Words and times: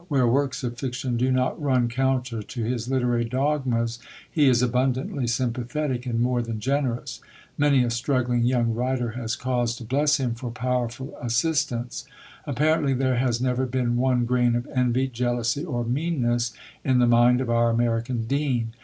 Where 0.07 0.25
works 0.25 0.63
of 0.63 0.79
fiction 0.79 1.15
do 1.15 1.31
not 1.31 1.61
run 1.61 1.87
counter 1.87 2.41
to 2.41 2.63
his 2.63 2.87
literary 2.87 3.23
dogmas, 3.23 3.99
he 4.31 4.47
is 4.49 4.63
abundantly 4.63 5.27
sympathetic 5.27 6.07
and 6.07 6.19
more 6.19 6.41
than 6.41 6.59
generous; 6.59 7.21
many 7.55 7.83
a 7.83 7.91
struggling 7.91 8.43
young 8.43 8.73
writer 8.73 9.11
has 9.11 9.35
cause 9.35 9.75
to 9.75 9.83
bless 9.83 10.17
him 10.17 10.33
for 10.33 10.49
powerful 10.49 11.15
assistance; 11.21 12.03
apparently 12.47 12.95
there 12.95 13.17
has 13.17 13.39
never 13.39 13.67
been 13.67 13.95
one 13.95 14.25
grain 14.25 14.55
of 14.55 14.67
envy, 14.73 15.07
jealousy, 15.07 15.63
or 15.63 15.83
meanness 15.85 16.51
in 16.83 16.97
the 16.97 17.05
mind 17.05 17.39
of 17.39 17.51
our 17.51 17.69
American 17.69 18.23
dean. 18.25 18.73